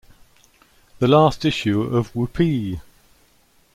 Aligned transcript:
The 0.97 1.07
last 1.07 1.45
issue 1.45 1.83
of 1.83 2.07
Whoopee! 2.15 2.81